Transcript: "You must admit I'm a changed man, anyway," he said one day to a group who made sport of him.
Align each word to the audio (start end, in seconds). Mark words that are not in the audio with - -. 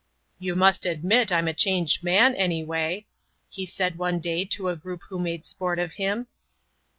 "You 0.39 0.55
must 0.55 0.87
admit 0.87 1.31
I'm 1.31 1.47
a 1.47 1.53
changed 1.53 2.03
man, 2.03 2.33
anyway," 2.33 3.05
he 3.51 3.67
said 3.67 3.99
one 3.99 4.17
day 4.17 4.45
to 4.45 4.67
a 4.69 4.75
group 4.75 5.03
who 5.09 5.19
made 5.19 5.45
sport 5.45 5.77
of 5.77 5.93
him. 5.93 6.25